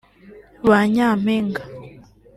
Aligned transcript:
ba 0.69 0.79
Nyampinga 0.93 1.63